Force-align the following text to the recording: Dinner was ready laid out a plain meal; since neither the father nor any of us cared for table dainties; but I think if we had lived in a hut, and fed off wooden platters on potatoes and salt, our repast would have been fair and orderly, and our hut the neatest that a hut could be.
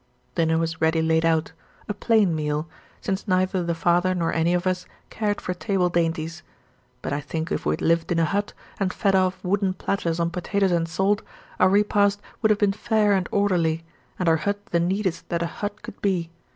Dinner 0.33 0.57
was 0.57 0.81
ready 0.81 0.99
laid 0.99 1.23
out 1.25 1.51
a 1.87 1.93
plain 1.93 2.35
meal; 2.35 2.67
since 3.01 3.27
neither 3.27 3.61
the 3.61 3.75
father 3.75 4.15
nor 4.15 4.33
any 4.33 4.51
of 4.55 4.65
us 4.65 4.87
cared 5.11 5.39
for 5.39 5.53
table 5.53 5.89
dainties; 5.89 6.41
but 7.03 7.13
I 7.13 7.21
think 7.21 7.51
if 7.51 7.67
we 7.67 7.73
had 7.73 7.83
lived 7.83 8.11
in 8.11 8.17
a 8.17 8.25
hut, 8.25 8.53
and 8.79 8.91
fed 8.91 9.13
off 9.13 9.37
wooden 9.43 9.73
platters 9.75 10.19
on 10.19 10.31
potatoes 10.31 10.71
and 10.71 10.89
salt, 10.89 11.21
our 11.59 11.69
repast 11.69 12.19
would 12.41 12.49
have 12.49 12.57
been 12.57 12.73
fair 12.73 13.13
and 13.13 13.29
orderly, 13.31 13.83
and 14.17 14.27
our 14.27 14.37
hut 14.37 14.59
the 14.71 14.79
neatest 14.79 15.29
that 15.29 15.43
a 15.43 15.57
hut 15.61 15.83
could 15.83 16.01
be. 16.01 16.31